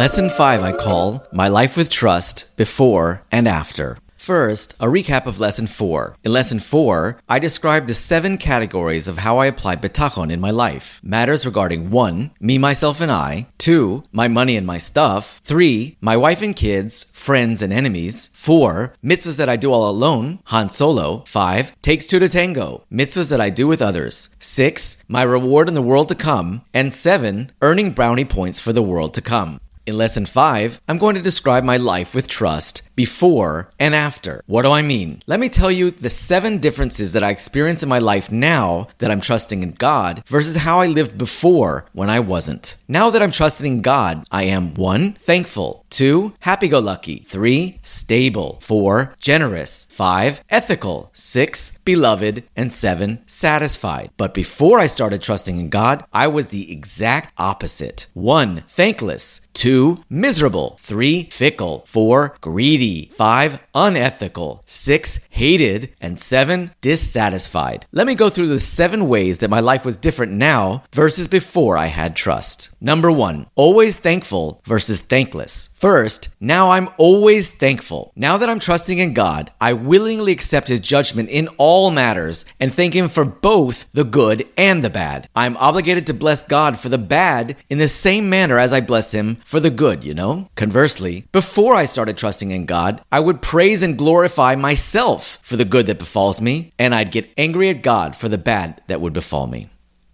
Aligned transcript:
Lesson 0.00 0.30
5 0.30 0.62
I 0.62 0.72
call 0.72 1.26
My 1.30 1.48
Life 1.48 1.76
with 1.76 1.90
Trust 1.90 2.56
Before 2.56 3.20
and 3.30 3.46
After. 3.46 3.98
First, 4.16 4.74
a 4.80 4.86
recap 4.86 5.26
of 5.26 5.38
Lesson 5.38 5.66
4. 5.66 6.16
In 6.24 6.32
Lesson 6.32 6.58
4, 6.58 7.18
I 7.28 7.38
described 7.38 7.86
the 7.86 7.92
seven 7.92 8.38
categories 8.38 9.08
of 9.08 9.18
how 9.18 9.36
I 9.36 9.44
apply 9.44 9.76
bitachon 9.76 10.32
in 10.32 10.40
my 10.40 10.50
life. 10.50 11.02
Matters 11.04 11.44
regarding 11.44 11.90
1. 11.90 12.30
Me, 12.40 12.56
myself, 12.56 13.02
and 13.02 13.12
I. 13.12 13.48
2. 13.58 14.04
My 14.10 14.26
money 14.26 14.56
and 14.56 14.66
my 14.66 14.78
stuff. 14.78 15.42
3. 15.44 15.98
My 16.00 16.16
wife 16.16 16.40
and 16.40 16.56
kids, 16.56 17.04
friends 17.12 17.60
and 17.60 17.70
enemies. 17.70 18.30
4. 18.32 18.94
Mitzvahs 19.04 19.36
that 19.36 19.50
I 19.50 19.56
do 19.56 19.70
all 19.70 19.86
alone, 19.86 20.38
Han 20.44 20.70
Solo. 20.70 21.24
5. 21.26 21.78
Takes 21.82 22.06
two 22.06 22.18
to 22.20 22.28
tango, 22.30 22.86
mitzvahs 22.90 23.28
that 23.28 23.40
I 23.42 23.50
do 23.50 23.66
with 23.66 23.82
others. 23.82 24.30
6. 24.38 25.04
My 25.08 25.24
reward 25.24 25.68
in 25.68 25.74
the 25.74 25.82
world 25.82 26.08
to 26.08 26.14
come. 26.14 26.62
And 26.72 26.90
7. 26.90 27.52
Earning 27.60 27.90
brownie 27.90 28.24
points 28.24 28.60
for 28.60 28.72
the 28.72 28.80
world 28.80 29.12
to 29.12 29.20
come. 29.20 29.60
In 29.86 29.96
lesson 29.96 30.26
5, 30.26 30.80
I'm 30.88 30.98
going 30.98 31.14
to 31.14 31.22
describe 31.22 31.64
my 31.64 31.78
life 31.78 32.14
with 32.14 32.28
trust 32.28 32.82
before 33.04 33.70
and 33.78 33.94
after. 33.94 34.34
What 34.46 34.64
do 34.64 34.70
I 34.72 34.82
mean? 34.82 35.10
Let 35.26 35.40
me 35.40 35.48
tell 35.48 35.72
you 35.78 35.90
the 35.90 36.16
seven 36.30 36.58
differences 36.58 37.14
that 37.14 37.24
I 37.24 37.30
experience 37.30 37.82
in 37.82 37.88
my 37.88 37.98
life 38.12 38.26
now 38.30 38.88
that 38.98 39.10
I'm 39.10 39.22
trusting 39.22 39.62
in 39.62 39.72
God 39.72 40.22
versus 40.26 40.56
how 40.66 40.76
I 40.84 40.86
lived 40.98 41.16
before 41.16 41.74
when 41.98 42.10
I 42.10 42.20
wasn't. 42.20 42.76
Now 42.98 43.06
that 43.10 43.22
I'm 43.22 43.36
trusting 43.40 43.66
in 43.66 43.80
God, 43.80 44.14
I 44.30 44.42
am 44.56 44.74
1. 44.74 45.14
thankful, 45.14 45.70
2. 45.88 46.34
happy 46.40 46.68
go 46.68 46.78
lucky, 46.78 47.16
3. 47.34 47.78
stable, 47.80 48.58
4. 48.60 49.14
generous, 49.18 49.72
5. 49.86 50.42
ethical, 50.50 50.98
6. 51.14 51.72
beloved, 51.92 52.44
and 52.54 52.70
7. 52.70 53.24
satisfied. 53.26 54.10
But 54.18 54.34
before 54.34 54.78
I 54.78 54.88
started 54.88 55.22
trusting 55.22 55.58
in 55.58 55.70
God, 55.70 56.04
I 56.12 56.26
was 56.26 56.48
the 56.48 56.70
exact 56.70 57.32
opposite. 57.38 58.08
1. 58.12 58.64
thankless, 58.68 59.40
2. 59.54 60.04
miserable, 60.10 60.68
3. 60.82 61.28
fickle, 61.30 61.76
4. 61.86 62.36
greedy, 62.42 62.89
5. 63.12 63.58
Unethical. 63.74 64.62
6. 64.66 65.20
Hated. 65.30 65.94
And 66.00 66.18
7. 66.18 66.72
Dissatisfied. 66.80 67.86
Let 67.92 68.06
me 68.06 68.14
go 68.14 68.28
through 68.28 68.48
the 68.48 68.60
seven 68.60 69.08
ways 69.08 69.38
that 69.38 69.50
my 69.50 69.60
life 69.60 69.84
was 69.84 69.96
different 69.96 70.32
now 70.32 70.84
versus 70.92 71.28
before 71.28 71.76
I 71.76 71.86
had 71.86 72.16
trust. 72.16 72.70
Number 72.80 73.10
1. 73.10 73.46
Always 73.54 73.98
thankful 73.98 74.60
versus 74.64 75.00
thankless. 75.00 75.68
First, 75.74 76.28
now 76.40 76.70
I'm 76.70 76.88
always 76.98 77.48
thankful. 77.48 78.12
Now 78.14 78.36
that 78.38 78.50
I'm 78.50 78.58
trusting 78.58 78.98
in 78.98 79.14
God, 79.14 79.50
I 79.60 79.72
willingly 79.72 80.32
accept 80.32 80.68
His 80.68 80.80
judgment 80.80 81.30
in 81.30 81.48
all 81.56 81.90
matters 81.90 82.44
and 82.58 82.72
thank 82.72 82.94
Him 82.94 83.08
for 83.08 83.24
both 83.24 83.90
the 83.92 84.04
good 84.04 84.46
and 84.56 84.84
the 84.84 84.90
bad. 84.90 85.28
I'm 85.34 85.56
obligated 85.56 86.06
to 86.08 86.14
bless 86.14 86.42
God 86.42 86.78
for 86.78 86.88
the 86.88 86.98
bad 86.98 87.56
in 87.68 87.78
the 87.78 87.88
same 87.88 88.28
manner 88.28 88.58
as 88.58 88.72
I 88.72 88.80
bless 88.80 89.12
Him 89.12 89.38
for 89.44 89.60
the 89.60 89.70
good, 89.70 90.04
you 90.04 90.14
know? 90.14 90.48
Conversely, 90.54 91.26
before 91.32 91.74
I 91.74 91.84
started 91.84 92.16
trusting 92.16 92.50
in 92.50 92.66
God, 92.70 93.02
I 93.10 93.18
would 93.18 93.42
praise 93.42 93.82
and 93.82 93.98
glorify 93.98 94.54
myself 94.54 95.40
for 95.42 95.56
the 95.56 95.64
good 95.64 95.86
that 95.86 95.98
befalls 95.98 96.40
me, 96.40 96.72
and 96.78 96.94
I'd 96.94 97.10
get 97.10 97.32
angry 97.36 97.68
at 97.68 97.82
God 97.82 98.14
for 98.14 98.28
the 98.28 98.38
bad 98.38 98.80
that 98.86 99.00
would 99.00 99.12
befall 99.12 99.48
me. 99.48 99.70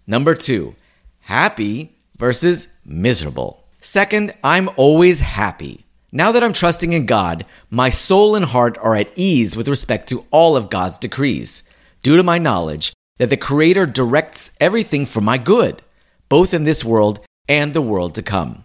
Number 0.07 0.33
two, 0.33 0.75
happy 1.19 1.95
versus 2.17 2.73
miserable. 2.83 3.63
Second, 3.79 4.33
I'm 4.43 4.71
always 4.75 5.19
happy. 5.19 5.85
Now 6.11 6.31
that 6.31 6.43
I'm 6.43 6.51
trusting 6.51 6.93
in 6.93 7.05
God, 7.05 7.45
my 7.69 7.91
soul 7.91 8.35
and 8.35 8.45
heart 8.45 8.75
are 8.79 8.95
at 8.95 9.11
ease 9.15 9.55
with 9.55 9.67
respect 9.67 10.09
to 10.09 10.25
all 10.31 10.55
of 10.55 10.71
God's 10.71 10.97
decrees, 10.97 11.61
due 12.01 12.17
to 12.17 12.23
my 12.23 12.39
knowledge 12.39 12.91
that 13.17 13.29
the 13.29 13.37
Creator 13.37 13.85
directs 13.85 14.49
everything 14.59 15.05
for 15.05 15.21
my 15.21 15.37
good, 15.37 15.83
both 16.27 16.55
in 16.55 16.63
this 16.63 16.83
world 16.83 17.19
and 17.47 17.75
the 17.75 17.83
world 17.83 18.15
to 18.15 18.23
come. 18.23 18.63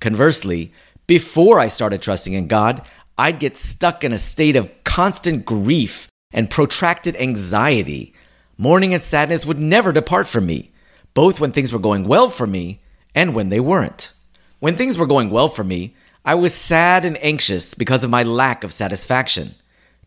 Conversely, 0.00 0.74
before 1.06 1.60
I 1.60 1.68
started 1.68 2.02
trusting 2.02 2.32
in 2.32 2.48
God, 2.48 2.82
I'd 3.18 3.38
get 3.38 3.56
stuck 3.56 4.04
in 4.04 4.12
a 4.12 4.18
state 4.18 4.56
of 4.56 4.70
constant 4.84 5.44
grief 5.44 6.08
and 6.32 6.50
protracted 6.50 7.16
anxiety. 7.16 8.14
Mourning 8.58 8.92
and 8.92 9.02
sadness 9.02 9.46
would 9.46 9.58
never 9.58 9.92
depart 9.92 10.26
from 10.26 10.46
me, 10.46 10.72
both 11.14 11.40
when 11.40 11.50
things 11.50 11.72
were 11.72 11.78
going 11.78 12.04
well 12.04 12.28
for 12.28 12.46
me 12.46 12.80
and 13.14 13.34
when 13.34 13.48
they 13.48 13.60
weren't. 13.60 14.12
When 14.58 14.76
things 14.76 14.98
were 14.98 15.06
going 15.06 15.30
well 15.30 15.48
for 15.48 15.64
me, 15.64 15.94
I 16.24 16.34
was 16.34 16.54
sad 16.54 17.04
and 17.04 17.22
anxious 17.22 17.74
because 17.74 18.04
of 18.04 18.10
my 18.10 18.22
lack 18.22 18.64
of 18.64 18.72
satisfaction, 18.72 19.54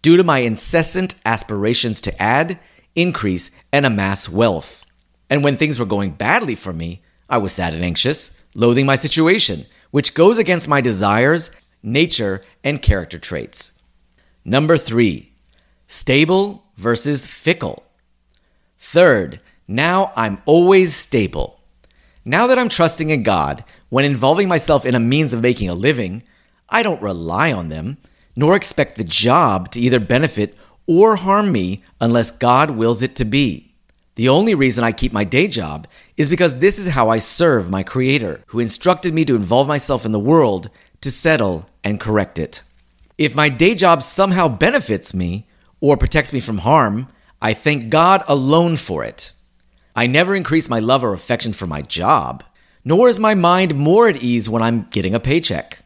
due 0.02 0.18
to 0.18 0.24
my 0.24 0.40
incessant 0.40 1.16
aspirations 1.26 2.02
to 2.02 2.22
add, 2.22 2.60
increase, 2.96 3.52
and 3.72 3.86
amass 3.86 4.28
wealth. 4.28 4.84
And 5.30 5.44
when 5.44 5.58
things 5.58 5.80
were 5.80 5.86
going 5.86 6.12
badly 6.12 6.56
for 6.56 6.74
me, 6.74 7.02
I 7.30 7.38
was 7.38 7.54
sad 7.54 7.74
and 7.74 7.84
anxious, 7.84 8.36
loathing 8.54 8.86
my 8.86 8.96
situation, 8.96 9.66
which 9.92 10.14
goes 10.14 10.38
against 10.38 10.68
my 10.68 10.82
desires, 10.82 11.52
nature, 11.84 12.44
and 12.64 12.82
character 12.82 13.20
traits. 13.20 13.74
Number 14.46 14.78
three, 14.78 15.34
stable 15.88 16.64
versus 16.76 17.28
fickle. 17.28 17.84
Third, 18.78 19.42
now 19.68 20.12
I'm 20.16 20.42
always 20.46 20.96
stable. 20.96 21.60
Now 22.26 22.48
that 22.48 22.60
I'm 22.60 22.70
trusting 22.70 23.10
in 23.10 23.24
God, 23.24 23.64
when 23.90 24.06
involving 24.06 24.48
myself 24.48 24.86
in 24.86 24.96
a 24.96 25.00
means 25.00 25.34
of 25.34 25.42
making 25.42 25.70
a 25.70 25.74
living, 25.74 26.24
I 26.70 26.84
don't 26.84 27.02
rely 27.02 27.52
on 27.52 27.70
them, 27.70 27.98
nor 28.36 28.56
expect 28.56 28.96
the 28.96 29.04
job 29.04 29.72
to 29.72 29.80
either 29.80 30.00
benefit 30.00 30.56
or 30.86 31.16
harm 31.18 31.52
me 31.52 31.84
unless 32.00 32.32
God 32.32 32.72
wills 32.72 33.04
it 33.04 33.16
to 33.18 33.26
be. 33.26 33.74
The 34.16 34.30
only 34.30 34.54
reason 34.54 34.84
I 34.84 34.92
keep 34.92 35.14
my 35.14 35.24
day 35.24 35.48
job 35.48 35.88
is 36.18 36.30
because 36.30 36.56
this 36.56 36.78
is 36.78 36.90
how 36.90 37.10
I 37.10 37.20
serve 37.20 37.70
my 37.70 37.84
Creator, 37.84 38.44
who 38.48 38.60
instructed 38.60 39.14
me 39.14 39.24
to 39.26 39.36
involve 39.36 39.68
myself 39.68 40.06
in 40.06 40.12
the 40.12 40.20
world 40.20 40.70
to 41.02 41.12
settle 41.12 41.70
and 41.84 42.00
correct 42.00 42.40
it. 42.40 42.62
If 43.18 43.36
my 43.36 43.50
day 43.50 43.76
job 43.76 44.04
somehow 44.04 44.48
benefits 44.48 45.14
me 45.14 45.48
or 45.82 45.98
protects 45.98 46.34
me 46.34 46.40
from 46.40 46.60
harm, 46.60 47.08
I 47.42 47.54
thank 47.54 47.90
God 47.90 48.24
alone 48.28 48.76
for 48.76 49.04
it. 49.04 49.32
I 49.96 50.08
never 50.08 50.36
increase 50.36 50.70
my 50.70 50.80
love 50.80 51.04
or 51.04 51.14
affection 51.14 51.54
for 51.54 51.68
my 51.68 51.82
job 51.82 52.44
nor 52.84 53.10
is 53.10 53.20
my 53.20 53.36
mind 53.36 53.76
more 53.76 54.08
at 54.08 54.24
ease 54.24 54.50
when 54.50 54.62
I'm 54.62 54.88
getting 54.90 55.14
a 55.14 55.20
paycheck. 55.20 55.80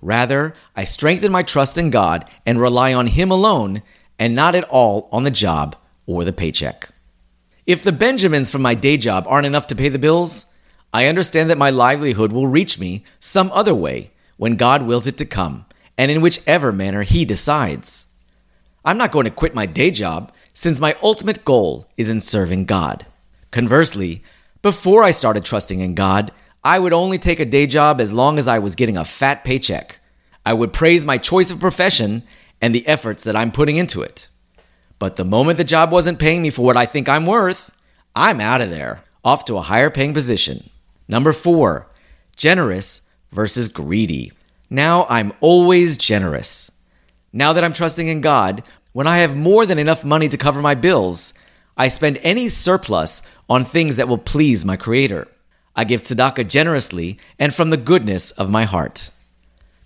Rather, 0.00 0.54
I 0.74 0.84
strengthen 0.84 1.32
my 1.32 1.42
trust 1.42 1.78
in 1.78 1.90
God 1.90 2.24
and 2.44 2.60
rely 2.60 2.94
on 2.94 3.08
Him 3.08 3.30
alone 3.30 3.82
and 4.18 4.34
not 4.34 4.54
at 4.54 4.64
all 4.64 5.08
on 5.12 5.24
the 5.24 5.30
job 5.30 5.76
or 6.06 6.24
the 6.24 6.32
paycheck. 6.32 6.88
If 7.66 7.82
the 7.82 7.92
Benjamins 7.92 8.50
from 8.50 8.62
my 8.62 8.74
day 8.74 8.96
job 8.96 9.26
aren't 9.28 9.46
enough 9.46 9.66
to 9.68 9.76
pay 9.76 9.88
the 9.88 9.98
bills, 9.98 10.46
I 10.94 11.06
understand 11.06 11.50
that 11.50 11.58
my 11.58 11.70
livelihood 11.70 12.32
will 12.32 12.46
reach 12.46 12.78
me 12.78 13.04
some 13.18 13.50
other 13.52 13.74
way 13.74 14.12
when 14.36 14.56
God 14.56 14.82
wills 14.82 15.06
it 15.06 15.18
to 15.18 15.24
come 15.24 15.66
and 15.98 16.10
in 16.10 16.20
whichever 16.20 16.72
manner 16.72 17.02
He 17.02 17.24
decides. 17.24 18.06
I'm 18.84 18.98
not 18.98 19.12
going 19.12 19.24
to 19.24 19.30
quit 19.30 19.54
my 19.54 19.66
day 19.66 19.90
job 19.90 20.32
since 20.54 20.80
my 20.80 20.96
ultimate 21.02 21.44
goal 21.44 21.88
is 21.96 22.08
in 22.08 22.20
serving 22.20 22.66
God. 22.66 23.06
Conversely, 23.50 24.22
before 24.62 25.02
I 25.02 25.10
started 25.10 25.44
trusting 25.44 25.80
in 25.80 25.94
God, 25.94 26.32
I 26.64 26.78
would 26.78 26.92
only 26.92 27.18
take 27.18 27.40
a 27.40 27.44
day 27.44 27.66
job 27.66 28.00
as 28.00 28.12
long 28.12 28.38
as 28.38 28.48
I 28.48 28.58
was 28.58 28.74
getting 28.74 28.96
a 28.96 29.04
fat 29.04 29.44
paycheck. 29.44 30.00
I 30.44 30.52
would 30.52 30.72
praise 30.72 31.06
my 31.06 31.18
choice 31.18 31.50
of 31.50 31.60
profession 31.60 32.22
and 32.60 32.74
the 32.74 32.86
efforts 32.86 33.24
that 33.24 33.36
I'm 33.36 33.52
putting 33.52 33.76
into 33.76 34.02
it. 34.02 34.28
But 34.98 35.16
the 35.16 35.24
moment 35.24 35.58
the 35.58 35.64
job 35.64 35.92
wasn't 35.92 36.18
paying 36.18 36.42
me 36.42 36.50
for 36.50 36.62
what 36.62 36.76
I 36.76 36.86
think 36.86 37.08
I'm 37.08 37.26
worth, 37.26 37.70
I'm 38.14 38.40
out 38.40 38.60
of 38.60 38.70
there, 38.70 39.02
off 39.24 39.44
to 39.46 39.56
a 39.56 39.62
higher 39.62 39.90
paying 39.90 40.14
position. 40.14 40.70
Number 41.06 41.32
four, 41.32 41.88
generous 42.36 43.02
versus 43.36 43.68
greedy. 43.68 44.32
Now 44.70 45.06
I'm 45.08 45.32
always 45.40 45.96
generous. 45.98 46.72
Now 47.32 47.52
that 47.52 47.62
I'm 47.62 47.74
trusting 47.74 48.08
in 48.08 48.22
God, 48.22 48.64
when 48.92 49.06
I 49.06 49.18
have 49.18 49.36
more 49.36 49.66
than 49.66 49.78
enough 49.78 50.04
money 50.04 50.28
to 50.30 50.38
cover 50.38 50.62
my 50.62 50.74
bills, 50.74 51.34
I 51.76 51.88
spend 51.88 52.18
any 52.22 52.48
surplus 52.48 53.20
on 53.48 53.64
things 53.64 53.96
that 53.96 54.08
will 54.08 54.18
please 54.18 54.64
my 54.64 54.76
Creator. 54.76 55.28
I 55.76 55.84
give 55.84 56.00
tzedakah 56.00 56.48
generously 56.48 57.18
and 57.38 57.54
from 57.54 57.68
the 57.68 57.76
goodness 57.76 58.30
of 58.32 58.50
my 58.50 58.64
heart. 58.64 59.10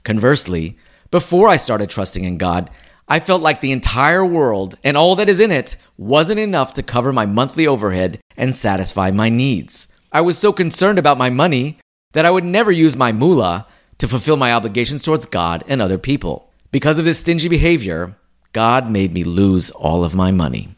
Conversely, 0.05 0.79
before 1.11 1.49
I 1.49 1.57
started 1.57 1.91
trusting 1.91 2.23
in 2.23 2.39
God, 2.39 2.71
I 3.09 3.19
felt 3.19 3.43
like 3.43 3.61
the 3.61 3.73
entire 3.73 4.25
world 4.25 4.77
and 4.85 4.97
all 4.97 5.17
that 5.17 5.29
is 5.29 5.41
in 5.41 5.51
it 5.51 5.75
wasn't 5.99 6.39
enough 6.39 6.73
to 6.75 6.85
cover 6.85 7.13
my 7.13 7.27
monthly 7.27 7.67
overhead 7.67 8.21
and 8.37 8.55
satisfy 8.55 9.11
my 9.11 9.29
needs. 9.29 9.89
I 10.13 10.21
was 10.21 10.39
so 10.39 10.53
concerned 10.53 11.01
about 11.01 11.19
my 11.19 11.29
money 11.31 11.79
that 12.13 12.25
I 12.25 12.31
would 12.31 12.45
never 12.45 12.73
use 12.73 12.97
my 12.97 13.13
moolah 13.13 13.67
to 13.99 14.09
fulfill 14.09 14.37
my 14.37 14.53
obligations 14.53 15.03
towards 15.03 15.27
God 15.27 15.65
and 15.69 15.81
other 15.81 15.99
people. 15.99 16.51
Because 16.73 16.99
of 16.99 17.05
this 17.05 17.21
stingy 17.21 17.49
behavior, 17.49 18.17
God 18.53 18.91
made 18.91 19.13
me 19.13 19.25
lose 19.25 19.71
all 19.71 20.05
of 20.05 20.15
my 20.15 20.31
money. 20.31 20.69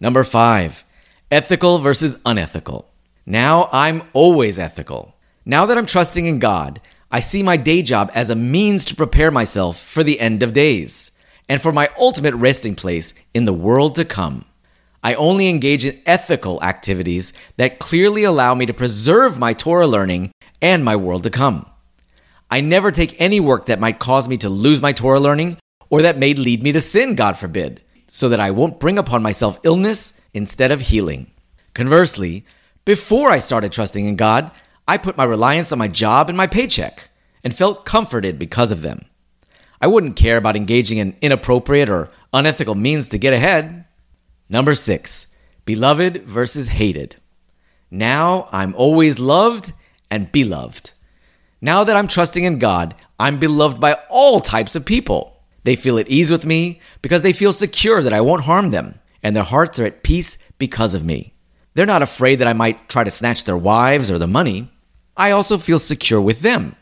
Number 0.00 0.24
five, 0.24 0.84
ethical 1.30 1.78
versus 1.78 2.18
unethical. 2.24 2.88
Now 3.24 3.68
I'm 3.72 4.02
always 4.12 4.58
ethical. 4.58 5.14
Now 5.44 5.66
that 5.66 5.78
I'm 5.78 5.86
trusting 5.86 6.26
in 6.26 6.38
God, 6.38 6.80
I 7.10 7.20
see 7.20 7.42
my 7.42 7.56
day 7.56 7.82
job 7.82 8.10
as 8.14 8.28
a 8.28 8.36
means 8.36 8.84
to 8.86 8.96
prepare 8.96 9.30
myself 9.30 9.80
for 9.80 10.02
the 10.02 10.20
end 10.20 10.42
of 10.42 10.52
days 10.52 11.10
and 11.48 11.60
for 11.60 11.72
my 11.72 11.88
ultimate 11.98 12.34
resting 12.34 12.74
place 12.74 13.14
in 13.32 13.46
the 13.46 13.52
world 13.52 13.94
to 13.94 14.04
come. 14.04 14.44
I 15.02 15.14
only 15.14 15.48
engage 15.48 15.86
in 15.86 16.00
ethical 16.04 16.62
activities 16.62 17.32
that 17.56 17.78
clearly 17.78 18.24
allow 18.24 18.54
me 18.54 18.66
to 18.66 18.74
preserve 18.74 19.38
my 19.38 19.52
Torah 19.52 19.86
learning 19.86 20.32
and 20.60 20.84
my 20.84 20.96
world 20.96 21.22
to 21.24 21.30
come. 21.30 21.66
I 22.50 22.60
never 22.60 22.90
take 22.90 23.20
any 23.20 23.40
work 23.40 23.66
that 23.66 23.80
might 23.80 23.98
cause 23.98 24.28
me 24.28 24.36
to 24.38 24.48
lose 24.48 24.80
my 24.80 24.92
Torah 24.92 25.20
learning 25.20 25.58
or 25.90 26.02
that 26.02 26.18
may 26.18 26.34
lead 26.34 26.62
me 26.62 26.72
to 26.72 26.80
sin, 26.80 27.14
God 27.14 27.38
forbid, 27.38 27.82
so 28.08 28.28
that 28.28 28.40
I 28.40 28.50
won't 28.50 28.80
bring 28.80 28.98
upon 28.98 29.22
myself 29.22 29.60
illness 29.62 30.12
instead 30.32 30.72
of 30.72 30.80
healing. 30.80 31.30
Conversely, 31.74 32.44
before 32.84 33.30
I 33.30 33.38
started 33.38 33.72
trusting 33.72 34.04
in 34.04 34.16
God, 34.16 34.50
I 34.86 34.96
put 34.96 35.16
my 35.16 35.24
reliance 35.24 35.72
on 35.72 35.78
my 35.78 35.88
job 35.88 36.28
and 36.28 36.36
my 36.36 36.46
paycheck 36.46 37.10
and 37.44 37.54
felt 37.54 37.84
comforted 37.84 38.38
because 38.38 38.70
of 38.70 38.82
them. 38.82 39.04
I 39.80 39.86
wouldn't 39.86 40.16
care 40.16 40.38
about 40.38 40.56
engaging 40.56 40.98
in 40.98 41.16
inappropriate 41.20 41.88
or 41.88 42.10
unethical 42.32 42.74
means 42.74 43.08
to 43.08 43.18
get 43.18 43.32
ahead. 43.32 43.84
Number 44.48 44.74
six, 44.74 45.28
beloved 45.64 46.22
versus 46.24 46.68
hated. 46.68 47.16
Now 47.90 48.48
I'm 48.50 48.74
always 48.74 49.18
loved 49.18 49.72
and 50.10 50.32
beloved. 50.32 50.92
Now 51.60 51.84
that 51.84 51.96
I'm 51.96 52.08
trusting 52.08 52.44
in 52.44 52.58
God, 52.58 52.94
I'm 53.18 53.38
beloved 53.38 53.80
by 53.80 53.96
all 54.08 54.40
types 54.40 54.76
of 54.76 54.84
people. 54.84 55.42
They 55.64 55.76
feel 55.76 55.98
at 55.98 56.08
ease 56.08 56.30
with 56.30 56.46
me 56.46 56.80
because 57.02 57.22
they 57.22 57.32
feel 57.32 57.52
secure 57.52 58.02
that 58.02 58.12
I 58.12 58.20
won't 58.20 58.44
harm 58.44 58.70
them, 58.70 59.00
and 59.22 59.34
their 59.34 59.44
hearts 59.44 59.78
are 59.78 59.86
at 59.86 60.02
peace 60.02 60.38
because 60.58 60.94
of 60.94 61.04
me. 61.04 61.34
They're 61.74 61.86
not 61.86 62.02
afraid 62.02 62.36
that 62.36 62.48
I 62.48 62.52
might 62.52 62.88
try 62.88 63.04
to 63.04 63.10
snatch 63.10 63.44
their 63.44 63.56
wives 63.56 64.10
or 64.10 64.18
the 64.18 64.26
money. 64.26 64.70
I 65.16 65.30
also 65.32 65.58
feel 65.58 65.78
secure 65.78 66.20
with 66.20 66.40
them 66.40 66.76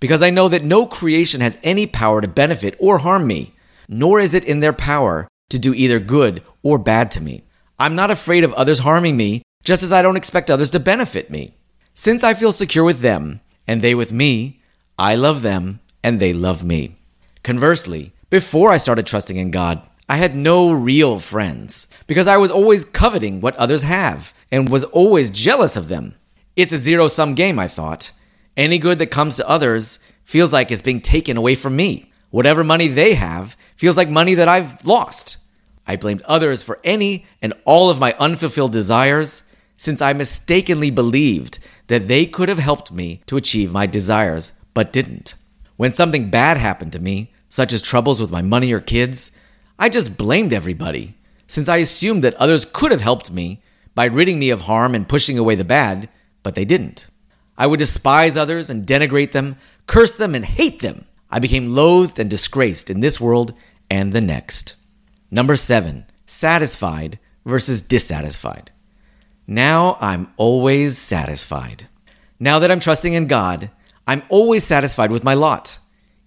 because 0.00 0.22
I 0.22 0.30
know 0.30 0.48
that 0.48 0.64
no 0.64 0.86
creation 0.86 1.40
has 1.40 1.58
any 1.62 1.86
power 1.86 2.20
to 2.20 2.28
benefit 2.28 2.76
or 2.78 2.98
harm 2.98 3.26
me, 3.26 3.54
nor 3.88 4.20
is 4.20 4.34
it 4.34 4.44
in 4.44 4.60
their 4.60 4.72
power 4.72 5.28
to 5.50 5.58
do 5.58 5.72
either 5.74 5.98
good 5.98 6.42
or 6.62 6.78
bad 6.78 7.10
to 7.12 7.22
me. 7.22 7.44
I'm 7.78 7.94
not 7.94 8.10
afraid 8.10 8.44
of 8.44 8.52
others 8.54 8.80
harming 8.80 9.16
me, 9.16 9.42
just 9.64 9.82
as 9.82 9.92
I 9.92 10.02
don't 10.02 10.16
expect 10.16 10.50
others 10.50 10.70
to 10.72 10.80
benefit 10.80 11.30
me. 11.30 11.55
Since 11.98 12.22
I 12.22 12.34
feel 12.34 12.52
secure 12.52 12.84
with 12.84 13.00
them, 13.00 13.40
and 13.66 13.80
they 13.80 13.94
with 13.94 14.12
me, 14.12 14.60
I 14.98 15.14
love 15.14 15.40
them 15.40 15.80
and 16.04 16.20
they 16.20 16.34
love 16.34 16.62
me. 16.62 16.96
Conversely, 17.42 18.12
before 18.28 18.70
I 18.70 18.76
started 18.76 19.06
trusting 19.06 19.38
in 19.38 19.50
God, 19.50 19.80
I 20.06 20.16
had 20.16 20.36
no 20.36 20.70
real 20.70 21.18
friends 21.20 21.88
because 22.06 22.28
I 22.28 22.36
was 22.36 22.50
always 22.50 22.84
coveting 22.84 23.40
what 23.40 23.56
others 23.56 23.82
have 23.82 24.34
and 24.52 24.68
was 24.68 24.84
always 24.84 25.30
jealous 25.30 25.74
of 25.74 25.88
them. 25.88 26.14
It's 26.54 26.70
a 26.70 26.78
zero 26.78 27.08
sum 27.08 27.34
game, 27.34 27.58
I 27.58 27.66
thought. 27.66 28.12
Any 28.58 28.78
good 28.78 28.98
that 28.98 29.06
comes 29.06 29.36
to 29.36 29.48
others 29.48 29.98
feels 30.22 30.52
like 30.52 30.70
it's 30.70 30.82
being 30.82 31.00
taken 31.00 31.38
away 31.38 31.54
from 31.54 31.76
me. 31.76 32.12
Whatever 32.28 32.62
money 32.62 32.88
they 32.88 33.14
have 33.14 33.56
feels 33.74 33.96
like 33.96 34.10
money 34.10 34.34
that 34.34 34.48
I've 34.48 34.84
lost. 34.84 35.38
I 35.86 35.96
blamed 35.96 36.20
others 36.26 36.62
for 36.62 36.78
any 36.84 37.24
and 37.40 37.54
all 37.64 37.88
of 37.88 37.98
my 37.98 38.14
unfulfilled 38.18 38.72
desires 38.72 39.44
since 39.76 40.00
I 40.00 40.12
mistakenly 40.12 40.90
believed 40.90 41.58
that 41.86 42.08
they 42.08 42.26
could 42.26 42.48
have 42.48 42.58
helped 42.58 42.90
me 42.90 43.22
to 43.26 43.36
achieve 43.36 43.72
my 43.72 43.86
desires, 43.86 44.52
but 44.74 44.92
didn't. 44.92 45.34
When 45.76 45.92
something 45.92 46.30
bad 46.30 46.56
happened 46.56 46.92
to 46.92 46.98
me, 46.98 47.32
such 47.48 47.72
as 47.72 47.82
troubles 47.82 48.20
with 48.20 48.30
my 48.30 48.42
money 48.42 48.72
or 48.72 48.80
kids, 48.80 49.32
I 49.78 49.88
just 49.88 50.16
blamed 50.16 50.52
everybody, 50.52 51.14
since 51.46 51.68
I 51.68 51.76
assumed 51.78 52.24
that 52.24 52.34
others 52.34 52.64
could 52.64 52.90
have 52.90 53.02
helped 53.02 53.30
me 53.30 53.60
by 53.94 54.06
ridding 54.06 54.38
me 54.38 54.50
of 54.50 54.62
harm 54.62 54.94
and 54.94 55.08
pushing 55.08 55.38
away 55.38 55.54
the 55.54 55.64
bad, 55.64 56.08
but 56.42 56.54
they 56.54 56.64
didn't. 56.64 57.08
I 57.58 57.66
would 57.66 57.78
despise 57.78 58.36
others 58.36 58.68
and 58.68 58.86
denigrate 58.86 59.32
them, 59.32 59.56
curse 59.86 60.16
them 60.16 60.34
and 60.34 60.44
hate 60.44 60.80
them. 60.80 61.06
I 61.30 61.38
became 61.38 61.74
loathed 61.74 62.18
and 62.18 62.28
disgraced 62.28 62.90
in 62.90 63.00
this 63.00 63.20
world 63.20 63.54
and 63.90 64.12
the 64.12 64.20
next. 64.20 64.76
Number 65.30 65.56
seven, 65.56 66.06
satisfied 66.26 67.18
versus 67.44 67.80
dissatisfied. 67.80 68.70
Now 69.46 69.96
I'm 70.00 70.32
always 70.36 70.98
satisfied. 70.98 71.86
Now 72.40 72.58
that 72.58 72.70
I'm 72.70 72.80
trusting 72.80 73.12
in 73.12 73.28
God, 73.28 73.70
I'm 74.04 74.24
always 74.28 74.64
satisfied 74.64 75.12
with 75.12 75.22
my 75.22 75.34
lot, 75.34 75.78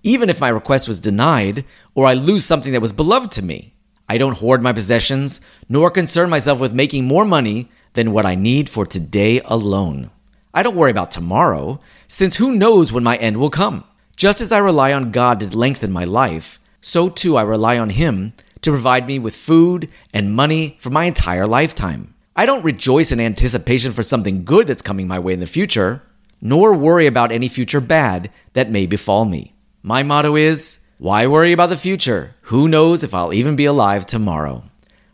even 0.03 0.29
if 0.29 0.39
my 0.39 0.47
request 0.47 0.87
was 0.87 1.01
denied 1.01 1.65
or 1.93 2.05
I 2.05 2.13
lose 2.13 2.45
something 2.45 2.71
that 2.71 2.81
was 2.81 2.93
beloved 2.93 3.31
to 3.33 3.41
me. 3.41 3.73
I 4.07 4.17
don't 4.17 4.37
hoard 4.37 4.63
my 4.63 4.71
possessions, 4.71 5.41
nor 5.67 5.91
concern 5.91 6.29
myself 6.29 6.59
with 6.59 6.73
making 6.73 7.05
more 7.05 7.25
money 7.25 7.69
than 7.93 8.13
what 8.13 8.25
I 8.25 8.35
need 8.35 8.69
for 8.69 8.85
today 8.85 9.41
alone. 9.45 10.11
I 10.53 10.63
don't 10.63 10.75
worry 10.75 10.91
about 10.91 11.11
tomorrow, 11.11 11.81
since 12.07 12.37
who 12.37 12.53
knows 12.53 12.91
when 12.91 13.03
my 13.03 13.17
end 13.17 13.37
will 13.37 13.49
come. 13.49 13.83
Just 14.15 14.41
as 14.41 14.51
I 14.51 14.57
rely 14.59 14.93
on 14.93 15.11
God 15.11 15.41
to 15.41 15.57
lengthen 15.57 15.91
my 15.91 16.05
life, 16.05 16.59
so 16.81 17.09
too 17.09 17.37
I 17.37 17.41
rely 17.41 17.77
on 17.77 17.89
Him 17.91 18.33
to 18.61 18.71
provide 18.71 19.07
me 19.07 19.19
with 19.19 19.35
food 19.35 19.89
and 20.13 20.33
money 20.33 20.77
for 20.79 20.89
my 20.89 21.03
entire 21.03 21.45
lifetime. 21.45 22.15
I 22.39 22.45
don't 22.45 22.63
rejoice 22.63 23.11
in 23.11 23.19
anticipation 23.19 23.91
for 23.91 24.01
something 24.01 24.45
good 24.45 24.65
that's 24.65 24.81
coming 24.81 25.09
my 25.09 25.19
way 25.19 25.33
in 25.33 25.41
the 25.41 25.45
future, 25.45 26.03
nor 26.39 26.73
worry 26.73 27.05
about 27.05 27.33
any 27.33 27.49
future 27.49 27.81
bad 27.81 28.31
that 28.53 28.71
may 28.71 28.85
befall 28.85 29.25
me. 29.25 29.53
My 29.83 30.03
motto 30.03 30.37
is 30.37 30.79
why 30.99 31.27
worry 31.27 31.51
about 31.51 31.67
the 31.67 31.75
future? 31.75 32.35
Who 32.43 32.69
knows 32.69 33.03
if 33.03 33.13
I'll 33.13 33.33
even 33.33 33.57
be 33.57 33.65
alive 33.65 34.05
tomorrow? 34.05 34.63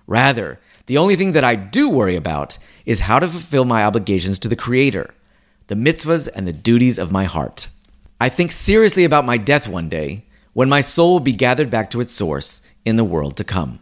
Rather, 0.05 0.59
the 0.85 0.99
only 0.99 1.15
thing 1.15 1.31
that 1.31 1.43
I 1.43 1.55
do 1.55 1.89
worry 1.89 2.15
about 2.15 2.59
is 2.85 2.99
how 2.99 3.17
to 3.17 3.27
fulfill 3.27 3.65
my 3.65 3.83
obligations 3.83 4.37
to 4.37 4.47
the 4.47 4.55
Creator, 4.55 5.11
the 5.65 5.73
mitzvahs 5.73 6.29
and 6.35 6.47
the 6.47 6.53
duties 6.53 6.99
of 6.99 7.11
my 7.11 7.23
heart. 7.23 7.69
I 8.21 8.29
think 8.29 8.51
seriously 8.51 9.03
about 9.03 9.25
my 9.25 9.37
death 9.37 9.67
one 9.67 9.89
day 9.89 10.25
when 10.53 10.69
my 10.69 10.81
soul 10.81 11.13
will 11.13 11.19
be 11.21 11.31
gathered 11.31 11.71
back 11.71 11.89
to 11.89 12.01
its 12.01 12.11
source 12.11 12.61
in 12.85 12.97
the 12.97 13.03
world 13.03 13.35
to 13.37 13.43
come. 13.43 13.79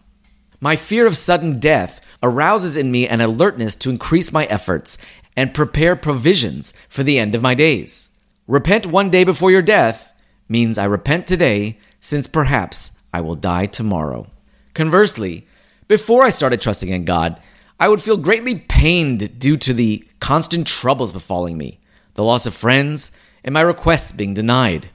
My 0.62 0.78
fear 0.78 1.06
of 1.06 1.18
sudden 1.18 1.60
death 1.60 2.00
arouses 2.24 2.78
in 2.78 2.90
me 2.90 3.08
an 3.08 3.22
alertness 3.22 3.76
to 3.76 3.90
increase 3.90 4.32
my 4.32 4.46
efforts 4.46 4.98
and 5.36 5.54
prepare 5.54 5.96
provisions 5.96 6.74
for 6.88 7.04
the 7.04 7.20
end 7.20 7.36
of 7.36 7.42
my 7.42 7.54
days. 7.54 8.10
Repent 8.48 8.86
one 8.86 9.10
day 9.10 9.24
before 9.24 9.52
your 9.52 9.62
death 9.62 10.14
means 10.48 10.78
I 10.78 10.86
repent 10.86 11.28
today, 11.28 11.78
since 12.00 12.28
perhaps 12.28 12.92
I 13.14 13.22
will 13.22 13.36
die 13.36 13.66
tomorrow. 13.66 14.28
Conversely, 14.74 15.48
before 15.88 16.24
I 16.24 16.30
started 16.30 16.62
trusting 16.62 16.90
in 16.90 17.06
God, 17.06 17.42
I 17.80 17.90
would 17.90 18.02
feel 18.02 18.18
greatly 18.18 18.56
pained 18.56 19.40
due 19.40 19.58
to 19.58 19.74
the 19.74 20.08
constant 20.20 20.68
troubles 20.68 21.12
befalling 21.12 21.58
me, 21.58 21.80
the 22.14 22.24
loss 22.24 22.46
of 22.46 22.54
friends, 22.54 23.12
and 23.44 23.54
my 23.54 23.62
requests 23.62 24.12
being 24.12 24.34
denied. 24.34 24.90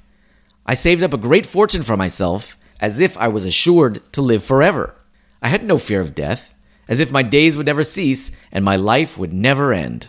I 0.65 0.75
saved 0.75 1.03
up 1.03 1.13
a 1.13 1.19
great 1.19 1.47
fortune 1.47 1.83
for 1.83 1.97
myself 1.97 2.57
as 2.81 3.01
if 3.01 3.17
I 3.19 3.29
was 3.29 3.45
assured 3.45 4.01
to 4.13 4.23
live 4.23 4.45
forever. 4.45 4.95
I 5.43 5.49
had 5.49 5.65
no 5.65 5.79
fear 5.79 6.01
of 6.01 6.15
death 6.15 6.55
as 6.89 7.01
if 7.01 7.13
my 7.13 7.23
days 7.23 7.57
would 7.57 7.67
never 7.67 7.85
cease 7.85 8.31
and 8.51 8.65
my 8.65 8.77
life 8.77 9.17
would 9.19 9.33
never 9.33 9.73
end. 9.73 10.09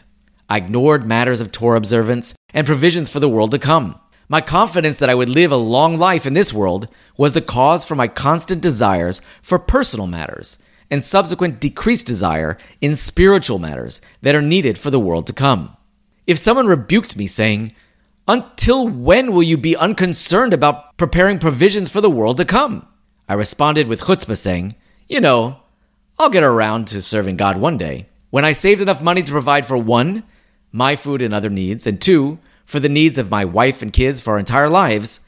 I 0.50 0.58
ignored 0.58 1.06
matters 1.06 1.42
of 1.42 1.52
Torah 1.52 1.78
observance 1.78 2.34
and 2.54 2.66
provisions 2.66 3.10
for 3.10 3.20
the 3.20 3.30
world 3.30 3.52
to 3.52 3.60
come. 3.60 4.00
My 4.28 4.42
confidence 4.42 5.00
that 5.00 5.10
I 5.10 5.16
would 5.16 5.30
live 5.30 5.52
a 5.52 5.58
long 5.58 5.98
life 5.98 6.26
in 6.26 6.34
this 6.34 6.54
world 6.54 6.88
was 7.18 7.34
the 7.34 7.42
cause 7.42 7.84
for 7.84 7.96
my 7.96 8.08
constant 8.08 8.62
desires 8.62 9.22
for 9.42 9.60
personal 9.60 10.08
matters 10.08 10.58
and 10.92 11.04
subsequent 11.04 11.60
decreased 11.60 12.08
desire 12.08 12.58
in 12.82 12.96
spiritual 12.96 13.60
matters 13.60 14.02
that 14.22 14.36
are 14.36 14.42
needed 14.42 14.78
for 14.78 14.90
the 14.90 15.00
world 15.00 15.28
to 15.28 15.34
come. 15.34 15.76
If 16.26 16.38
someone 16.38 16.68
rebuked 16.68 17.18
me 17.18 17.28
saying, 17.28 17.74
Until 18.28 18.88
when 18.88 19.32
will 19.32 19.44
you 19.44 19.58
be 19.58 19.76
unconcerned 19.76 20.54
about 20.54 20.98
preparing 20.98 21.40
provisions 21.40 21.90
for 21.90 22.02
the 22.02 22.10
world 22.10 22.38
to 22.38 22.46
come? 22.46 22.88
I 23.28 23.34
responded 23.34 23.88
with 23.88 24.02
chutzpah 24.02 24.38
saying, 24.38 24.76
You 25.08 25.22
know, 25.22 25.60
I'll 26.22 26.30
get 26.30 26.44
around 26.44 26.88
to 26.90 27.02
serving 27.02 27.38
God 27.38 27.56
one 27.56 27.78
day. 27.78 28.08
When 28.30 28.44
I 28.44 28.52
saved 28.52 28.82
enough 28.82 29.02
money 29.02 29.24
to 29.24 29.32
provide 29.32 29.66
for 29.66 29.78
one, 29.78 30.24
my 30.70 30.98
food 30.98 31.22
and 31.22 31.34
other 31.34 31.50
needs, 31.50 31.88
and 31.88 32.02
two, 32.02 32.40
for 32.66 32.82
the 32.82 32.90
needs 32.90 33.18
of 33.18 33.32
my 33.32 33.46
wife 33.46 33.82
and 33.82 33.94
kids 33.94 34.20
for 34.20 34.34
our 34.34 34.40
entire 34.40 34.68
lives, 34.68 35.22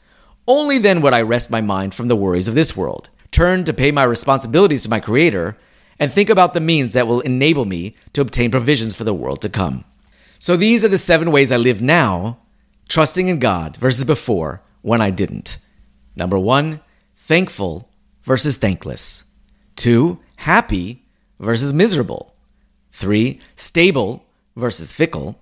only 0.46 0.76
then 0.76 1.00
would 1.00 1.14
I 1.14 1.22
rest 1.22 1.50
my 1.50 1.62
mind 1.62 1.94
from 1.94 2.08
the 2.08 2.14
worries 2.14 2.46
of 2.46 2.54
this 2.54 2.76
world, 2.76 3.08
turn 3.30 3.64
to 3.64 3.72
pay 3.72 3.90
my 3.90 4.04
responsibilities 4.04 4.82
to 4.82 4.90
my 4.90 5.00
Creator, 5.00 5.56
and 5.98 6.12
think 6.12 6.28
about 6.28 6.52
the 6.52 6.60
means 6.60 6.92
that 6.92 7.06
will 7.06 7.20
enable 7.20 7.64
me 7.64 7.96
to 8.12 8.20
obtain 8.20 8.50
provisions 8.50 8.94
for 8.94 9.04
the 9.04 9.14
world 9.14 9.40
to 9.40 9.48
come. 9.48 9.86
So 10.38 10.56
these 10.56 10.84
are 10.84 10.88
the 10.88 10.98
seven 10.98 11.30
ways 11.30 11.50
I 11.50 11.56
live 11.56 11.80
now, 11.80 12.36
trusting 12.90 13.28
in 13.28 13.38
God 13.38 13.78
versus 13.78 14.04
before 14.04 14.60
when 14.82 15.00
I 15.00 15.08
didn't. 15.08 15.56
Number 16.16 16.38
one, 16.38 16.82
thankful 17.16 17.88
versus 18.24 18.58
thankless. 18.58 19.24
Two, 19.74 20.20
happy 20.42 21.04
versus 21.38 21.72
miserable. 21.72 22.34
Three, 22.90 23.40
stable 23.54 24.24
versus 24.56 24.92
fickle. 24.92 25.38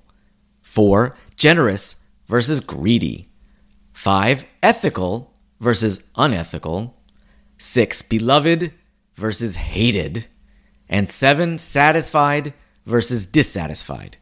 Four, 0.63 1.17
generous 1.37 1.97
versus 2.29 2.61
greedy. 2.61 3.29
Five, 3.93 4.45
ethical 4.63 5.33
versus 5.59 6.05
unethical. 6.17 6.97
Six, 7.57 8.03
beloved 8.03 8.73
versus 9.17 9.57
hated. 9.57 10.27
And 10.89 11.09
seven, 11.09 11.57
satisfied 11.57 12.53
versus 12.85 13.25
dissatisfied. 13.27 14.19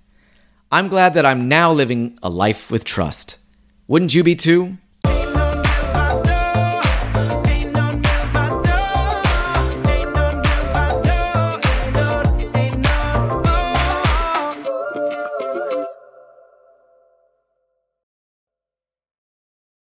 I'm 0.71 0.89
glad 0.89 1.15
that 1.15 1.27
I'm 1.27 1.49
now 1.49 1.73
living 1.73 2.19
a 2.23 2.29
life 2.29 2.71
with 2.71 2.85
trust. 2.85 3.39
Wouldn't 3.89 4.15
you 4.15 4.23
be 4.23 4.37
too? 4.37 4.79